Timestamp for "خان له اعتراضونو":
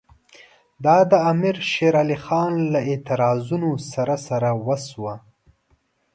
2.25-3.71